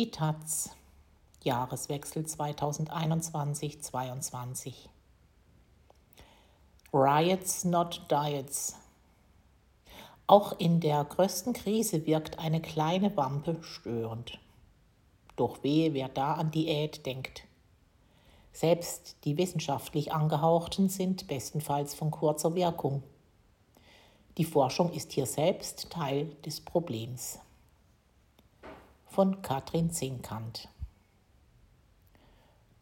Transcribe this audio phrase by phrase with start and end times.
[0.00, 0.70] Die Taz,
[1.44, 4.72] Jahreswechsel 2021-22.
[6.90, 8.76] Riots, not Diets.
[10.26, 14.38] Auch in der größten Krise wirkt eine kleine Wampe störend.
[15.36, 17.44] Doch wehe, wer da an Diät denkt.
[18.54, 23.02] Selbst die wissenschaftlich angehauchten sind bestenfalls von kurzer Wirkung.
[24.38, 27.38] Die Forschung ist hier selbst Teil des Problems
[29.10, 30.68] von Katrin Zinkant.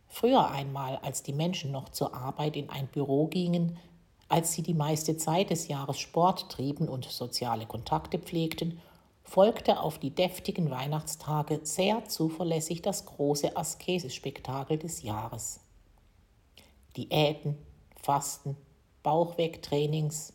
[0.08, 3.78] Früher einmal, als die Menschen noch zur Arbeit in ein Büro gingen,
[4.28, 8.78] als sie die meiste Zeit des Jahres Sport trieben und soziale Kontakte pflegten,
[9.22, 15.60] folgte auf die deftigen Weihnachtstage sehr zuverlässig das große Askesispektakel des Jahres.
[16.96, 17.56] Diäten,
[18.02, 18.56] Fasten,
[19.02, 20.34] Bauchwegtrainings.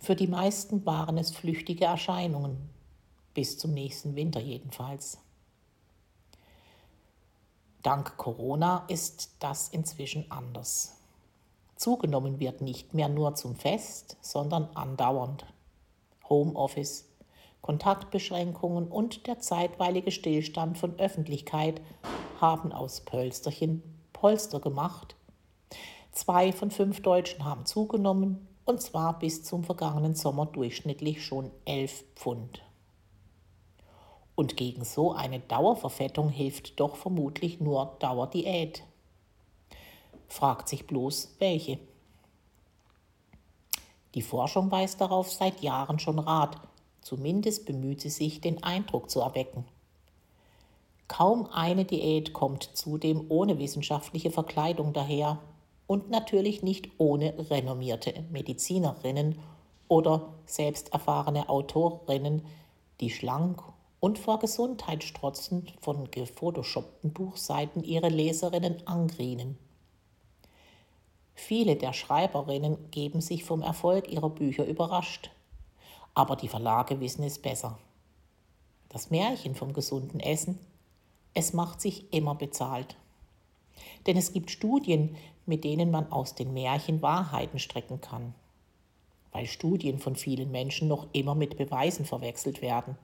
[0.00, 2.70] Für die meisten waren es flüchtige Erscheinungen,
[3.36, 5.18] bis zum nächsten Winter jedenfalls.
[7.82, 10.96] Dank Corona ist das inzwischen anders.
[11.76, 15.44] Zugenommen wird nicht mehr nur zum Fest, sondern andauernd.
[16.30, 17.10] Homeoffice,
[17.60, 21.82] Kontaktbeschränkungen und der zeitweilige Stillstand von Öffentlichkeit
[22.40, 23.82] haben aus Pölsterchen
[24.14, 25.14] Polster gemacht.
[26.10, 32.02] Zwei von fünf Deutschen haben zugenommen, und zwar bis zum vergangenen Sommer durchschnittlich schon elf
[32.14, 32.65] Pfund.
[34.36, 38.84] Und gegen so eine Dauerverfettung hilft doch vermutlich nur Dauerdiät.
[40.28, 41.78] Fragt sich bloß, welche.
[44.14, 46.60] Die Forschung weiß darauf seit Jahren schon Rat,
[47.00, 49.64] zumindest bemüht sie sich, den Eindruck zu erwecken.
[51.08, 55.38] Kaum eine Diät kommt zudem ohne wissenschaftliche Verkleidung daher
[55.86, 59.38] und natürlich nicht ohne renommierte Medizinerinnen
[59.88, 62.42] oder selbsterfahrene Autorinnen,
[63.00, 63.62] die schlank
[64.00, 69.58] und vor Gesundheit strotzend von gefotoshoppten Buchseiten ihre Leserinnen angrinen.
[71.34, 75.30] Viele der Schreiberinnen geben sich vom Erfolg ihrer Bücher überrascht,
[76.14, 77.78] aber die Verlage wissen es besser.
[78.88, 80.58] Das Märchen vom gesunden Essen,
[81.34, 82.96] es macht sich immer bezahlt.
[84.06, 88.34] Denn es gibt Studien, mit denen man aus den Märchen Wahrheiten strecken kann,
[89.32, 92.96] weil Studien von vielen Menschen noch immer mit Beweisen verwechselt werden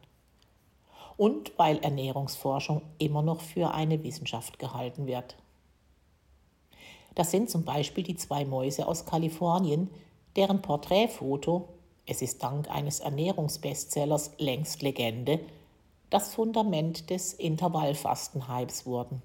[1.17, 5.37] und weil Ernährungsforschung immer noch für eine Wissenschaft gehalten wird.
[7.15, 9.91] Das sind zum Beispiel die zwei Mäuse aus Kalifornien,
[10.37, 11.69] deren Porträtfoto,
[12.07, 15.41] es ist dank eines Ernährungsbestsellers längst Legende,
[16.11, 19.23] das Fundament des Intervallfastenhypes wurden.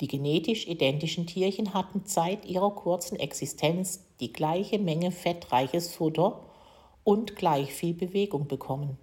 [0.00, 6.40] Die genetisch identischen Tierchen hatten seit ihrer kurzen Existenz die gleiche Menge fettreiches Futter
[7.04, 8.98] und gleich viel Bewegung bekommen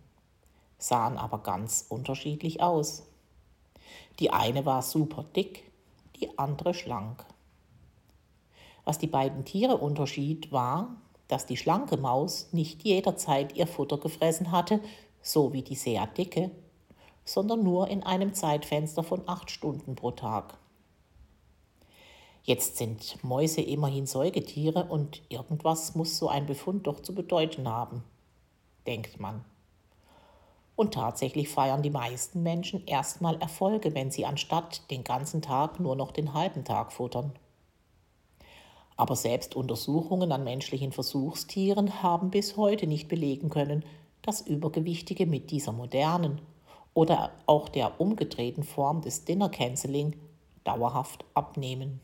[0.79, 3.03] sahen aber ganz unterschiedlich aus.
[4.19, 5.71] Die eine war super dick,
[6.15, 7.23] die andere schlank.
[8.85, 10.95] Was die beiden Tiere unterschied, war,
[11.27, 14.81] dass die schlanke Maus nicht jederzeit ihr Futter gefressen hatte,
[15.21, 16.49] so wie die sehr dicke,
[17.23, 20.57] sondern nur in einem Zeitfenster von acht Stunden pro Tag.
[22.43, 28.03] Jetzt sind Mäuse immerhin Säugetiere und irgendwas muss so ein Befund doch zu bedeuten haben,
[28.87, 29.45] denkt man.
[30.79, 35.97] Und tatsächlich feiern die meisten Menschen erstmal Erfolge, wenn sie anstatt den ganzen Tag nur
[35.97, 37.33] noch den halben Tag futtern.
[38.95, 43.83] Aber selbst Untersuchungen an menschlichen Versuchstieren haben bis heute nicht belegen können,
[44.21, 46.39] dass Übergewichtige mit dieser modernen
[46.93, 50.15] oder auch der umgedrehten Form des Dinner Canceling
[50.63, 51.99] dauerhaft abnehmen.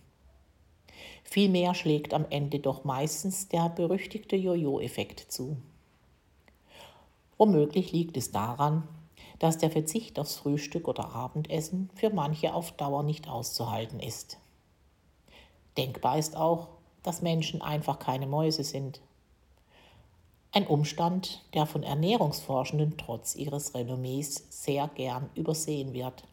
[1.24, 5.56] Vielmehr schlägt am Ende doch meistens der berüchtigte Jojo-Effekt zu.
[7.38, 8.88] Womöglich liegt es daran,
[9.40, 14.38] dass der Verzicht aufs Frühstück oder Abendessen für manche auf Dauer nicht auszuhalten ist.
[15.78, 16.70] Denkbar ist auch,
[17.04, 19.02] dass Menschen einfach keine Mäuse sind.
[20.52, 26.24] Ein Umstand, der von Ernährungsforschenden trotz ihres Renommees sehr gern übersehen wird.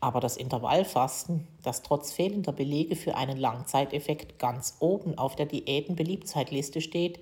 [0.00, 6.80] Aber das Intervallfasten, das trotz fehlender Belege für einen Langzeiteffekt ganz oben auf der Diätenbeliebtheitsliste
[6.80, 7.20] steht,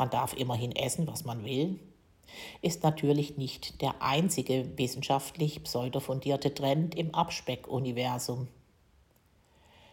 [0.00, 1.78] man darf immerhin essen, was man will,
[2.62, 8.48] ist natürlich nicht der einzige wissenschaftlich pseudofundierte Trend im Abspeck-Universum.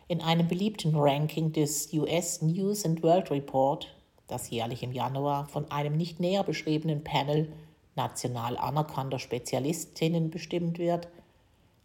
[0.08, 3.94] In einem beliebten Ranking des US News and World Report,
[4.28, 7.52] das jährlich im Januar von einem nicht näher beschriebenen Panel
[7.98, 11.10] national anerkannter Spezialistinnen bestimmt wird,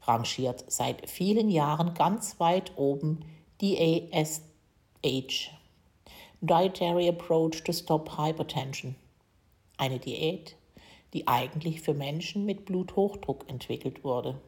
[0.02, 3.24] rangiert seit vielen Jahren ganz weit oben
[3.60, 5.61] die ASH
[6.44, 8.96] Dietary Approach to Stop Hypertension.
[9.76, 10.56] Eine Diät,
[11.12, 14.40] die eigentlich für Menschen mit Bluthochdruck entwickelt wurde.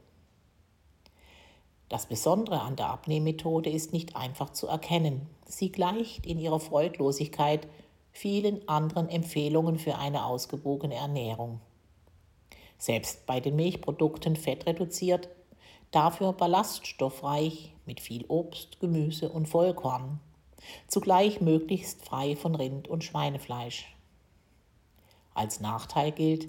[1.88, 5.28] Das Besondere an der Abnehmmethode ist nicht einfach zu erkennen.
[5.46, 7.68] Sie gleicht in ihrer Freudlosigkeit
[8.10, 11.60] vielen anderen Empfehlungen für eine ausgewogene Ernährung.
[12.76, 15.28] Selbst bei den Milchprodukten fettreduziert,
[15.92, 20.18] dafür ballaststoffreich mit viel Obst, Gemüse und Vollkorn,
[20.88, 23.94] zugleich möglichst frei von Rind- und Schweinefleisch.
[25.34, 26.48] Als Nachteil gilt,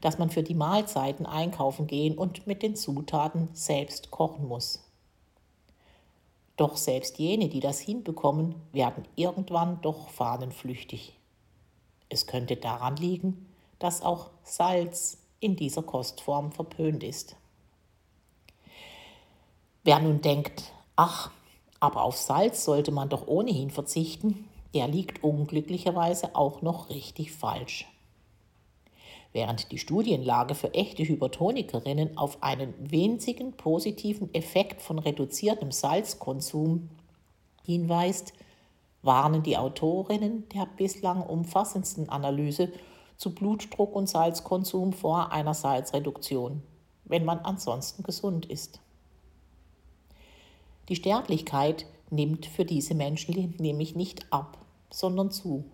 [0.00, 4.82] dass man für die Mahlzeiten einkaufen gehen und mit den Zutaten selbst kochen muss.
[6.56, 11.18] Doch selbst jene, die das hinbekommen, werden irgendwann doch fahnenflüchtig.
[12.08, 13.46] Es könnte daran liegen,
[13.78, 17.36] dass auch Salz in dieser Kostform verpönt ist.
[19.84, 21.30] Wer nun denkt, ach,
[21.80, 27.86] aber auf Salz sollte man doch ohnehin verzichten, der liegt unglücklicherweise auch noch richtig falsch.
[29.32, 36.88] Während die Studienlage für echte Hypertonikerinnen auf einen winzigen positiven Effekt von reduziertem Salzkonsum
[37.64, 38.32] hinweist,
[39.02, 42.72] warnen die Autorinnen der bislang umfassendsten Analyse
[43.16, 46.62] zu Blutdruck und Salzkonsum vor einer Salzreduktion,
[47.04, 48.80] wenn man ansonsten gesund ist.
[50.88, 54.58] Die Sterblichkeit nimmt für diese Menschen nämlich nicht ab,
[54.90, 55.64] sondern zu.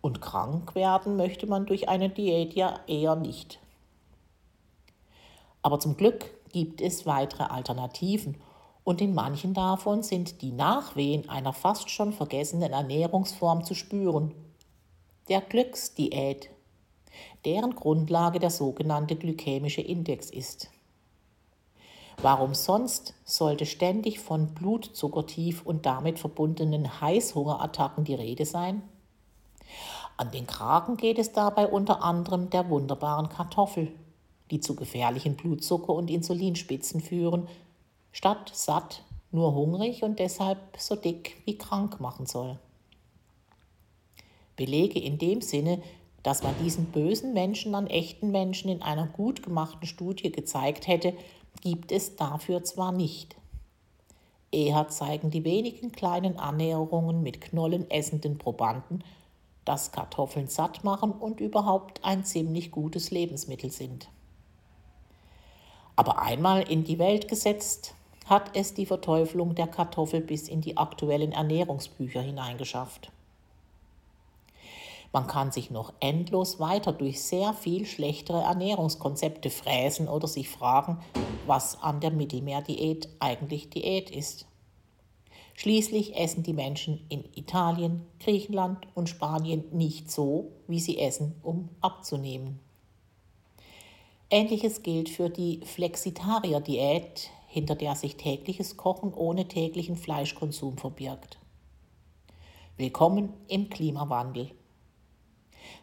[0.00, 3.58] Und krank werden möchte man durch eine Diät ja eher nicht.
[5.62, 8.36] Aber zum Glück gibt es weitere Alternativen
[8.84, 14.32] und in manchen davon sind die Nachwehen einer fast schon vergessenen Ernährungsform zu spüren.
[15.28, 16.48] Der Glücksdiät,
[17.44, 20.70] deren Grundlage der sogenannte glykämische Index ist.
[22.20, 28.82] Warum sonst sollte ständig von Blutzuckertief und damit verbundenen Heißhungerattacken die Rede sein?
[30.16, 33.92] An den Kragen geht es dabei unter anderem der wunderbaren Kartoffel,
[34.50, 37.46] die zu gefährlichen Blutzucker- und Insulinspitzen führen,
[38.10, 42.58] statt satt nur hungrig und deshalb so dick wie krank machen soll.
[44.56, 45.80] Belege in dem Sinne,
[46.24, 51.14] dass man diesen bösen Menschen an echten Menschen in einer gut gemachten Studie gezeigt hätte,
[51.60, 53.36] gibt es dafür zwar nicht.
[54.50, 59.04] Eher zeigen die wenigen kleinen Annäherungen mit Knollen essenden Probanden,
[59.64, 64.08] dass Kartoffeln satt machen und überhaupt ein ziemlich gutes Lebensmittel sind.
[65.96, 67.94] Aber einmal in die Welt gesetzt,
[68.24, 73.10] hat es die Verteufelung der Kartoffel bis in die aktuellen Ernährungsbücher hineingeschafft.
[75.12, 80.98] Man kann sich noch endlos weiter durch sehr viel schlechtere Ernährungskonzepte fräsen oder sich fragen,
[81.46, 84.46] was an der Mittelmeerdiät eigentlich Diät ist.
[85.54, 91.70] Schließlich essen die Menschen in Italien, Griechenland und Spanien nicht so, wie sie essen, um
[91.80, 92.60] abzunehmen.
[94.30, 101.38] Ähnliches gilt für die Flexitarier-Diät, hinter der sich tägliches Kochen ohne täglichen Fleischkonsum verbirgt.
[102.76, 104.50] Willkommen im Klimawandel.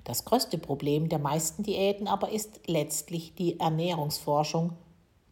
[0.06, 4.74] Das größte Problem der meisten Diäten aber ist letztlich die Ernährungsforschung,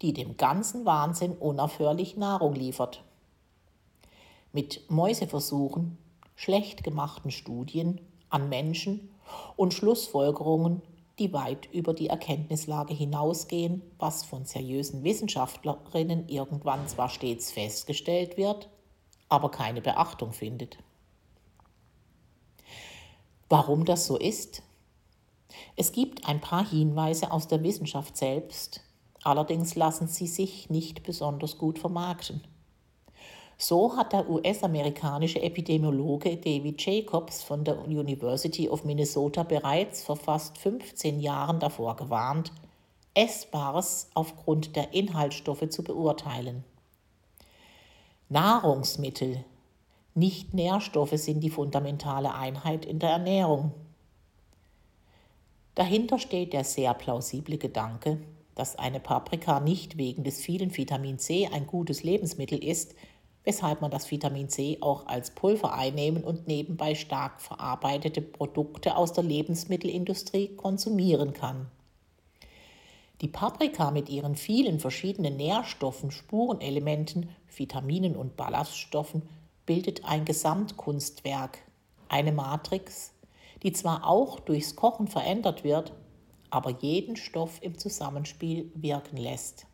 [0.02, 3.04] die dem ganzen Wahnsinn unaufhörlich Nahrung liefert.
[4.52, 5.98] Mit Mäuseversuchen,
[6.36, 9.12] schlecht gemachten Studien an Menschen
[9.56, 10.82] und Schlussfolgerungen,
[11.20, 18.70] die weit über die Erkenntnislage hinausgehen, was von seriösen Wissenschaftlerinnen irgendwann zwar stets festgestellt wird,
[19.30, 20.80] aber keine Beachtung findet.
[23.54, 24.64] Warum das so ist?
[25.76, 28.82] Es gibt ein paar Hinweise aus der Wissenschaft selbst,
[29.22, 32.42] allerdings lassen sie sich nicht besonders gut vermarkten.
[33.60, 40.58] So hat der US-amerikanische Epidemiologe David Jacobs von der University of Minnesota bereits vor fast
[40.58, 42.52] 15 Jahren davor gewarnt,
[43.14, 46.64] Essbares aufgrund der Inhaltsstoffe zu beurteilen.
[48.30, 49.46] Nahrungsmittel
[50.16, 53.72] nicht Nährstoffe sind die fundamentale Einheit in der Ernährung.
[55.76, 58.20] Dahinter steht der sehr plausible Gedanke,
[58.54, 62.94] dass eine Paprika nicht wegen des vielen Vitamin C ein gutes Lebensmittel ist,
[63.44, 69.14] weshalb man das Vitamin C auch als Pulver einnehmen und nebenbei stark verarbeitete Produkte aus
[69.14, 71.68] der Lebensmittelindustrie konsumieren kann.
[73.22, 79.24] Die Paprika mit ihren vielen verschiedenen Nährstoffen, Spurenelementen, Vitaminen und Ballaststoffen
[79.66, 81.60] bildet ein Gesamtkunstwerk,
[82.10, 83.14] eine Matrix,
[83.64, 85.94] die zwar auch durchs Kochen verändert wird,
[86.50, 89.66] aber jeden Stoff im Zusammenspiel wirken lässt.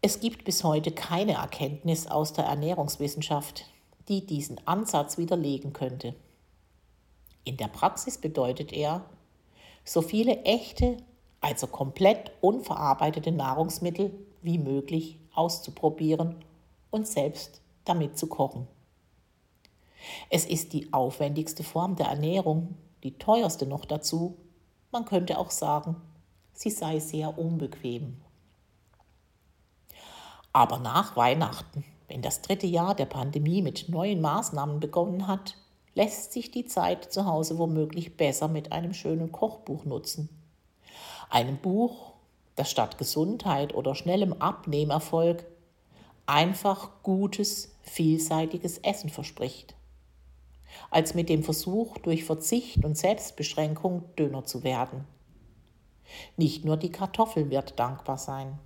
[0.00, 3.66] Es gibt bis heute keine Erkenntnis aus der Ernährungswissenschaft,
[4.08, 6.14] die diesen Ansatz widerlegen könnte.
[7.44, 9.04] In der Praxis bedeutet er,
[9.84, 10.96] so viele echte,
[11.40, 16.36] also komplett unverarbeitete Nahrungsmittel wie möglich auszuprobieren
[16.92, 18.68] und selbst damit zu kochen.
[20.30, 24.36] Es ist die aufwendigste Form der Ernährung, die teuerste noch dazu.
[24.92, 25.96] Man könnte auch sagen,
[26.52, 28.20] sie sei sehr unbequem.
[30.52, 35.56] Aber nach Weihnachten, wenn das dritte Jahr der Pandemie mit neuen Maßnahmen begonnen hat,
[35.94, 40.28] lässt sich die Zeit zu Hause womöglich besser mit einem schönen Kochbuch nutzen.
[41.30, 42.12] Einem Buch,
[42.56, 45.44] das statt Gesundheit oder schnellem Abnehmerfolg
[46.32, 49.74] einfach gutes, vielseitiges Essen verspricht,
[50.90, 55.06] als mit dem Versuch, durch Verzicht und Selbstbeschränkung dünner zu werden.
[56.38, 58.58] Nicht nur die Kartoffel wird dankbar sein.